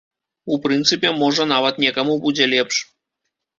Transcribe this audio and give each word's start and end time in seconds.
У 0.55 0.55
прынцыпе, 0.63 1.11
можа, 1.19 1.47
нават 1.53 1.75
некаму 1.85 2.19
будзе 2.27 2.51
лепш. 2.57 2.83